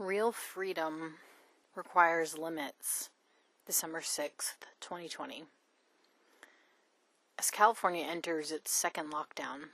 Real 0.00 0.32
freedom 0.32 1.16
requires 1.76 2.38
limits. 2.38 3.10
December 3.66 4.00
6th, 4.00 4.54
2020. 4.80 5.44
As 7.38 7.50
California 7.50 8.06
enters 8.08 8.50
its 8.50 8.70
second 8.70 9.12
lockdown, 9.12 9.64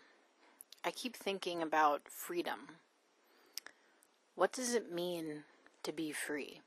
I 0.84 0.90
keep 0.90 1.14
thinking 1.14 1.62
about 1.62 2.08
freedom. 2.08 2.78
What 4.34 4.50
does 4.50 4.74
it 4.74 4.92
mean 4.92 5.44
to 5.84 5.92
be 5.92 6.10
free? 6.10 6.60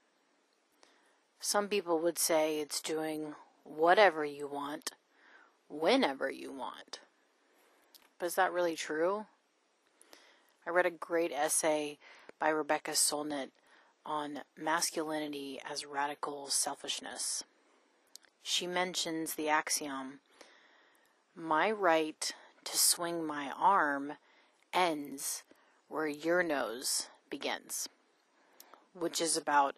Some 1.41 1.67
people 1.67 1.99
would 1.99 2.17
say 2.17 2.61
it's 2.61 2.79
doing 2.79 3.35
whatever 3.65 4.23
you 4.23 4.47
want, 4.47 4.91
whenever 5.67 6.31
you 6.31 6.53
want. 6.53 7.01
But 8.19 8.27
is 8.27 8.35
that 8.35 8.53
really 8.53 8.77
true? 8.77 9.25
I 10.65 10.69
read 10.69 10.85
a 10.85 10.91
great 10.91 11.33
essay 11.33 11.97
by 12.39 12.49
Rebecca 12.49 12.91
Solnit 12.91 13.49
on 14.05 14.41
masculinity 14.57 15.59
as 15.69 15.85
radical 15.85 16.47
selfishness. 16.47 17.43
She 18.41 18.65
mentions 18.65 19.35
the 19.35 19.49
axiom 19.49 20.19
My 21.35 21.69
right 21.69 22.31
to 22.63 22.77
swing 22.77 23.25
my 23.25 23.51
arm 23.57 24.13
ends 24.73 25.43
where 25.87 26.07
your 26.07 26.43
nose 26.43 27.07
begins, 27.29 27.89
which 28.93 29.19
is 29.19 29.35
about 29.35 29.75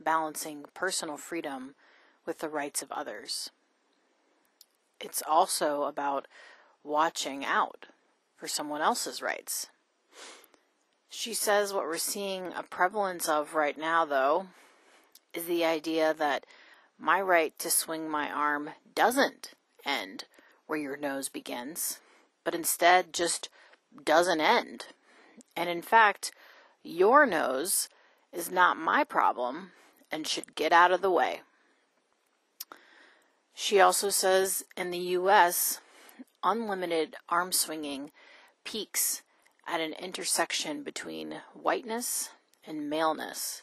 balancing 0.00 0.64
personal 0.74 1.16
freedom 1.16 1.74
with 2.26 2.38
the 2.38 2.48
rights 2.48 2.82
of 2.82 2.92
others. 2.92 3.50
It's 5.00 5.22
also 5.26 5.82
about 5.82 6.26
watching 6.82 7.44
out 7.44 7.86
for 8.36 8.48
someone 8.48 8.80
else's 8.80 9.20
rights. 9.20 9.68
She 11.16 11.32
says 11.32 11.72
what 11.72 11.84
we're 11.84 11.96
seeing 11.96 12.52
a 12.56 12.64
prevalence 12.64 13.28
of 13.28 13.54
right 13.54 13.78
now, 13.78 14.04
though, 14.04 14.48
is 15.32 15.44
the 15.44 15.64
idea 15.64 16.12
that 16.12 16.44
my 16.98 17.20
right 17.20 17.56
to 17.60 17.70
swing 17.70 18.10
my 18.10 18.28
arm 18.28 18.70
doesn't 18.96 19.52
end 19.86 20.24
where 20.66 20.78
your 20.78 20.96
nose 20.96 21.28
begins, 21.28 22.00
but 22.42 22.52
instead 22.52 23.12
just 23.12 23.48
doesn't 24.04 24.40
end. 24.40 24.86
And 25.56 25.70
in 25.70 25.82
fact, 25.82 26.32
your 26.82 27.26
nose 27.26 27.88
is 28.32 28.50
not 28.50 28.76
my 28.76 29.04
problem 29.04 29.70
and 30.10 30.26
should 30.26 30.56
get 30.56 30.72
out 30.72 30.90
of 30.90 31.00
the 31.00 31.12
way. 31.12 31.42
She 33.54 33.80
also 33.80 34.10
says 34.10 34.64
in 34.76 34.90
the 34.90 34.98
US, 34.98 35.80
unlimited 36.42 37.14
arm 37.28 37.52
swinging 37.52 38.10
peaks 38.64 39.22
at 39.66 39.80
an 39.80 39.94
intersection 39.94 40.82
between 40.82 41.40
whiteness 41.54 42.30
and 42.66 42.88
maleness, 42.88 43.62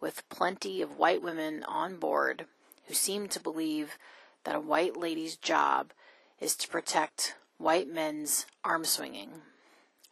with 0.00 0.28
plenty 0.28 0.82
of 0.82 0.98
white 0.98 1.22
women 1.22 1.62
on 1.64 1.96
board 1.96 2.46
who 2.86 2.94
seem 2.94 3.28
to 3.28 3.40
believe 3.40 3.96
that 4.44 4.56
a 4.56 4.60
white 4.60 4.96
lady's 4.96 5.36
job 5.36 5.92
is 6.40 6.56
to 6.56 6.68
protect 6.68 7.36
white 7.58 7.88
men's 7.88 8.46
arm 8.64 8.84
swinging, 8.84 9.42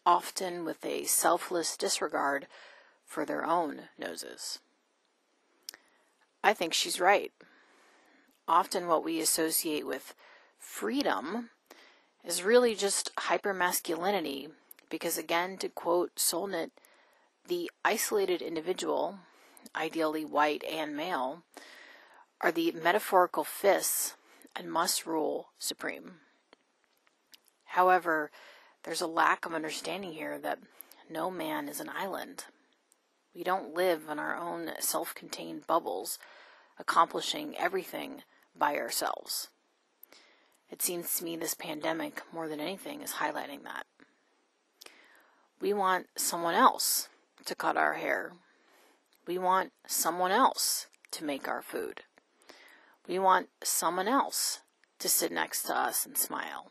often 0.05 0.65
with 0.65 0.85
a 0.85 1.05
selfless 1.05 1.77
disregard 1.77 2.47
for 3.05 3.25
their 3.25 3.45
own 3.45 3.89
noses. 3.99 4.59
I 6.45 6.53
think 6.53 6.75
she's 6.75 7.01
right. 7.01 7.33
Often 8.47 8.87
what 8.87 9.05
we 9.05 9.21
associate 9.21 9.87
with 9.87 10.15
freedom 10.59 11.51
is 12.25 12.43
really 12.43 12.75
just 12.75 13.15
hypermasculinity 13.17 14.51
because, 14.89 15.19
again, 15.19 15.57
to 15.59 15.69
quote 15.69 16.17
Solnit, 16.17 16.71
the 17.47 17.71
isolated 17.85 18.43
individual, 18.43 19.19
ideally 19.75 20.25
white 20.25 20.65
and 20.65 20.97
male, 20.97 21.43
are 22.41 22.53
the 22.53 22.73
metaphorical 22.73 23.45
fists 23.45 24.15
and 24.55 24.71
must 24.71 25.07
rule 25.07 25.49
supreme. 25.59 26.15
However, 27.65 28.31
there's 28.85 29.01
a 29.01 29.07
lack 29.07 29.45
of 29.45 29.55
understanding 29.55 30.13
here 30.13 30.39
that 30.39 30.59
no 31.11 31.31
man 31.31 31.69
is 31.69 31.81
an 31.81 31.91
island. 31.95 32.45
We 33.35 33.43
don't 33.45 33.75
live 33.75 34.09
in 34.11 34.19
our 34.19 34.37
own 34.37 34.71
self 34.81 35.15
contained 35.15 35.67
bubbles, 35.67 36.19
accomplishing 36.79 37.57
everything 37.57 38.23
by 38.57 38.77
ourselves. 38.77 39.49
It 40.71 40.83
seems 40.83 41.15
to 41.15 41.25
me 41.25 41.37
this 41.37 41.55
pandemic, 41.55 42.23
more 42.33 42.49
than 42.49 42.61
anything, 42.61 43.01
is 43.01 43.13
highlighting 43.13 43.63
that. 43.65 43.87
We 45.61 45.73
want 45.73 46.07
someone 46.17 46.55
else 46.55 47.09
to 47.45 47.55
cut 47.55 47.77
our 47.77 47.95
hair. 47.95 48.33
We 49.27 49.39
want 49.39 49.73
someone 49.87 50.31
else 50.31 50.87
to 51.13 51.25
make 51.25 51.49
our 51.49 51.63
food. 51.63 52.03
We 53.09 53.19
want 53.19 53.49
someone 53.63 54.07
else 54.07 54.61
to 54.99 55.09
sit 55.09 55.33
next 55.33 55.63
to 55.65 55.77
us 55.77 56.07
and 56.07 56.17
smile. 56.17 56.71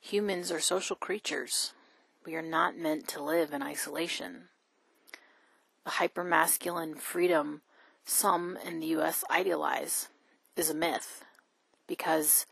Humans 0.00 0.50
are 0.50 0.60
social 0.60 0.96
creatures. 0.96 1.72
We 2.26 2.34
are 2.34 2.42
not 2.42 2.76
meant 2.76 3.08
to 3.08 3.22
live 3.22 3.52
in 3.52 3.62
isolation. 3.62 4.48
The 5.84 5.92
hypermasculine 5.92 6.98
freedom 6.98 7.62
some 8.04 8.58
in 8.66 8.80
the 8.80 8.88
U.S. 8.88 9.24
idealize 9.30 10.08
is 10.56 10.68
a 10.68 10.74
myth 10.74 11.24
because 11.86 12.46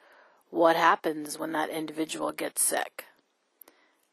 what 0.51 0.77
happens 0.77 1.39
when 1.39 1.53
that 1.53 1.71
individual 1.71 2.33
gets 2.33 2.63
sick? 2.63 3.08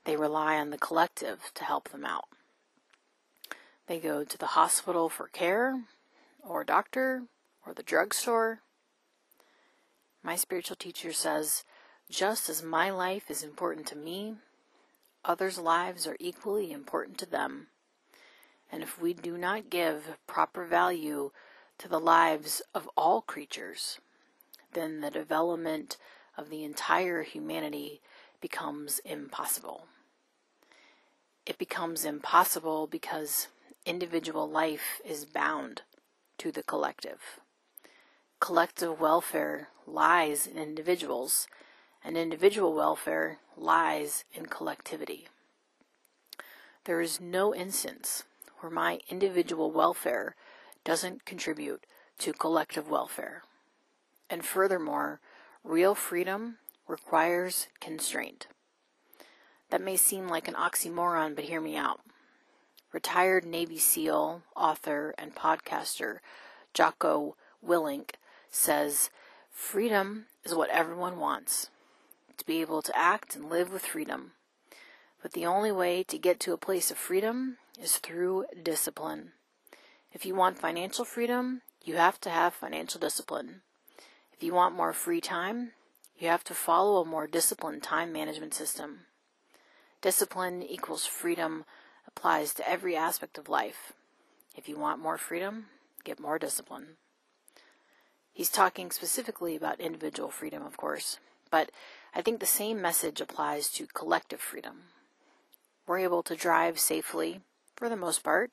They 0.05 0.15
rely 0.15 0.57
on 0.57 0.69
the 0.69 0.77
collective 0.77 1.51
to 1.55 1.63
help 1.63 1.89
them 1.89 2.05
out. 2.05 2.25
They 3.87 3.99
go 3.99 4.23
to 4.23 4.37
the 4.37 4.47
hospital 4.47 5.09
for 5.09 5.27
care, 5.27 5.81
or 6.43 6.63
doctor, 6.63 7.23
or 7.65 7.73
the 7.73 7.83
drugstore. 7.83 8.59
My 10.21 10.35
spiritual 10.35 10.75
teacher 10.75 11.11
says, 11.11 11.63
just 12.07 12.49
as 12.49 12.61
my 12.61 12.91
life 12.91 13.31
is 13.31 13.43
important 13.43 13.87
to 13.87 13.95
me, 13.95 14.35
others' 15.23 15.57
lives 15.57 16.05
are 16.05 16.17
equally 16.19 16.71
important 16.71 17.17
to 17.19 17.25
them. 17.25 17.67
And 18.71 18.83
if 18.83 19.01
we 19.01 19.13
do 19.13 19.39
not 19.39 19.71
give 19.71 20.17
proper 20.27 20.65
value 20.65 21.31
to 21.79 21.87
the 21.87 21.99
lives 21.99 22.61
of 22.75 22.87
all 22.95 23.21
creatures, 23.21 23.99
then 24.73 25.01
the 25.01 25.09
development 25.09 25.97
of 26.37 26.51
the 26.51 26.63
entire 26.63 27.23
humanity 27.23 28.01
becomes 28.39 28.99
impossible 28.99 29.87
it 31.45 31.57
becomes 31.57 32.05
impossible 32.05 32.87
because 32.87 33.47
individual 33.85 34.49
life 34.49 34.99
is 35.05 35.25
bound 35.25 35.83
to 36.37 36.51
the 36.51 36.63
collective. 36.63 37.39
Collective 38.39 38.99
welfare 38.99 39.69
lies 39.87 40.47
in 40.47 40.57
individuals, 40.57 41.47
and 42.03 42.17
individual 42.17 42.73
welfare 42.73 43.39
lies 43.57 44.23
in 44.33 44.45
collectivity. 44.45 45.27
There 46.85 47.01
is 47.01 47.19
no 47.19 47.53
instance 47.53 48.23
where 48.59 48.71
my 48.71 48.99
individual 49.09 49.71
welfare 49.71 50.35
doesn't 50.83 51.25
contribute 51.25 51.85
to 52.19 52.33
collective 52.33 52.89
welfare. 52.89 53.43
And 54.29 54.45
furthermore, 54.45 55.19
real 55.63 55.95
freedom 55.95 56.57
requires 56.87 57.67
constraint. 57.79 58.47
That 59.75 59.81
may 59.81 59.97
seem 59.97 60.29
like 60.29 60.47
an 60.47 60.53
oxymoron, 60.53 61.35
but 61.35 61.43
hear 61.43 61.59
me 61.59 61.75
out. 61.75 61.99
Retired 62.93 63.43
Navy 63.43 63.77
SEAL, 63.77 64.41
author, 64.55 65.13
and 65.17 65.35
podcaster 65.35 66.19
Jocko 66.73 67.35
Willink 67.61 68.11
says 68.49 69.09
freedom 69.51 70.27
is 70.45 70.55
what 70.55 70.69
everyone 70.69 71.19
wants 71.19 71.71
to 72.37 72.45
be 72.45 72.61
able 72.61 72.81
to 72.83 72.97
act 72.97 73.35
and 73.35 73.49
live 73.49 73.73
with 73.73 73.85
freedom. 73.85 74.31
But 75.21 75.33
the 75.33 75.45
only 75.45 75.73
way 75.73 76.03
to 76.03 76.17
get 76.17 76.39
to 76.39 76.53
a 76.53 76.57
place 76.57 76.89
of 76.89 76.95
freedom 76.95 77.57
is 77.77 77.97
through 77.97 78.45
discipline. 78.63 79.33
If 80.13 80.25
you 80.25 80.35
want 80.35 80.57
financial 80.57 81.03
freedom, 81.03 81.63
you 81.83 81.97
have 81.97 82.21
to 82.21 82.29
have 82.29 82.53
financial 82.53 83.01
discipline. 83.01 83.59
If 84.31 84.41
you 84.41 84.53
want 84.53 84.73
more 84.73 84.93
free 84.93 85.19
time, 85.19 85.71
you 86.17 86.29
have 86.29 86.45
to 86.45 86.53
follow 86.53 87.01
a 87.01 87.05
more 87.05 87.27
disciplined 87.27 87.83
time 87.83 88.13
management 88.13 88.53
system. 88.53 89.07
Discipline 90.05 90.61
equals 90.61 91.07
freedom 91.07 91.65
applies 92.07 92.53
to 92.53 92.69
every 92.69 92.95
aspect 92.95 93.39
of 93.39 93.49
life. 93.49 93.91
If 94.55 94.69
you 94.69 94.77
want 94.77 95.01
more 95.01 95.17
freedom, 95.17 95.65
get 96.03 96.19
more 96.19 96.37
discipline. 96.37 96.97
He's 98.31 98.51
talking 98.51 98.91
specifically 98.91 99.55
about 99.55 99.79
individual 99.79 100.29
freedom, 100.29 100.63
of 100.63 100.77
course, 100.77 101.17
but 101.49 101.71
I 102.13 102.21
think 102.21 102.39
the 102.39 102.45
same 102.45 102.79
message 102.79 103.19
applies 103.19 103.67
to 103.71 103.87
collective 103.87 104.39
freedom. 104.39 104.83
We're 105.87 105.97
able 105.97 106.21
to 106.21 106.35
drive 106.35 106.77
safely, 106.77 107.39
for 107.75 107.89
the 107.89 107.95
most 107.95 108.23
part, 108.23 108.51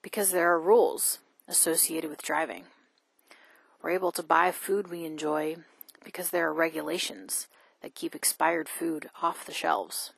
because 0.00 0.30
there 0.30 0.50
are 0.50 0.58
rules 0.58 1.18
associated 1.46 2.08
with 2.08 2.22
driving. 2.22 2.64
We're 3.82 3.90
able 3.90 4.12
to 4.12 4.22
buy 4.22 4.50
food 4.50 4.88
we 4.88 5.04
enjoy 5.04 5.56
because 6.02 6.30
there 6.30 6.48
are 6.48 6.54
regulations 6.54 7.48
that 7.82 7.94
keep 7.94 8.14
expired 8.14 8.66
food 8.66 9.10
off 9.20 9.44
the 9.44 9.52
shelves. 9.52 10.12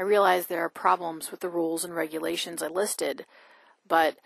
I 0.00 0.02
realize 0.02 0.46
there 0.46 0.64
are 0.64 0.70
problems 0.70 1.30
with 1.30 1.40
the 1.40 1.50
rules 1.50 1.84
and 1.84 1.94
regulations 1.94 2.62
I 2.62 2.68
listed, 2.68 3.26
but 3.86 4.16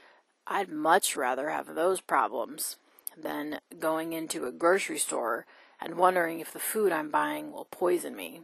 I'd 0.47 0.69
much 0.69 1.17
rather 1.17 1.51
have 1.51 1.75
those 1.75 2.01
problems 2.01 2.77
than 3.21 3.59
going 3.81 4.13
into 4.13 4.47
a 4.47 4.53
grocery 4.53 4.99
store 4.99 5.47
and 5.81 5.97
wondering 5.97 6.39
if 6.39 6.53
the 6.53 6.61
food 6.61 6.93
I'm 6.93 7.11
buying 7.11 7.51
will 7.51 7.67
poison 7.73 8.15
me. 8.15 8.43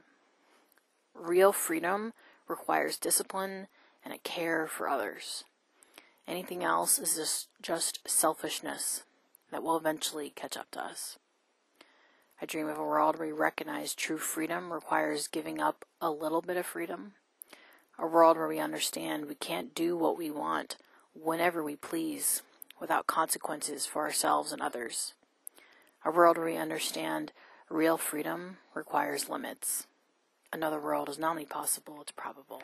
Real 1.14 1.52
freedom 1.52 2.14
requires 2.48 2.96
discipline 2.96 3.68
and 4.04 4.12
a 4.12 4.18
care 4.18 4.66
for 4.66 4.88
others. 4.88 5.44
Anything 6.26 6.64
else 6.64 6.98
is 6.98 7.14
just, 7.14 7.46
just 7.62 8.00
selfishness 8.08 9.04
that 9.52 9.62
will 9.62 9.76
eventually 9.76 10.32
catch 10.34 10.56
up 10.56 10.72
to 10.72 10.84
us. 10.84 11.16
I 12.42 12.46
dream 12.46 12.66
of 12.66 12.76
a 12.76 12.82
world 12.82 13.20
where 13.20 13.28
we 13.28 13.32
recognize 13.32 13.94
true 13.94 14.18
freedom 14.18 14.72
requires 14.72 15.28
giving 15.28 15.60
up 15.60 15.84
a 16.00 16.10
little 16.10 16.42
bit 16.42 16.56
of 16.56 16.66
freedom. 16.66 17.12
A 18.02 18.06
world 18.06 18.38
where 18.38 18.48
we 18.48 18.58
understand 18.58 19.26
we 19.26 19.34
can't 19.34 19.74
do 19.74 19.94
what 19.94 20.16
we 20.16 20.30
want 20.30 20.78
whenever 21.12 21.62
we 21.62 21.76
please 21.76 22.40
without 22.80 23.06
consequences 23.06 23.84
for 23.84 24.04
ourselves 24.04 24.52
and 24.52 24.62
others. 24.62 25.12
A 26.02 26.10
world 26.10 26.38
where 26.38 26.46
we 26.46 26.56
understand 26.56 27.30
real 27.68 27.98
freedom 27.98 28.56
requires 28.72 29.28
limits. 29.28 29.86
Another 30.50 30.80
world 30.80 31.10
is 31.10 31.18
not 31.18 31.32
only 31.32 31.44
possible, 31.44 31.98
it's 32.00 32.10
probable. 32.12 32.62